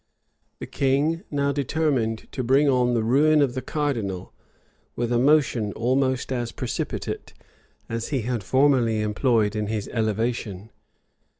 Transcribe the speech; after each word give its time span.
The 0.57 0.65
king 0.65 1.21
now 1.29 1.51
determined 1.51 2.27
to 2.31 2.43
bring 2.43 2.67
on 2.67 2.95
the 2.95 3.03
ruin 3.03 3.39
of 3.39 3.53
the 3.53 3.61
cardinal 3.61 4.33
with 4.95 5.11
a 5.11 5.19
motion 5.19 5.71
almost 5.73 6.31
as 6.31 6.51
precipitate 6.51 7.35
as 7.87 8.07
he 8.07 8.21
had 8.23 8.43
formerly 8.43 9.01
employed 9.01 9.55
in 9.55 9.67
his 9.67 9.87
elevation. 9.89 10.71